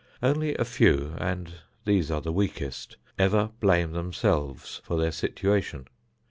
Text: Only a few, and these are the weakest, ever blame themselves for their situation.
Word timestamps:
Only 0.23 0.55
a 0.55 0.65
few, 0.65 1.13
and 1.19 1.53
these 1.85 2.09
are 2.09 2.21
the 2.21 2.31
weakest, 2.33 2.97
ever 3.19 3.51
blame 3.59 3.91
themselves 3.91 4.81
for 4.83 4.97
their 4.99 5.11
situation. 5.11 5.85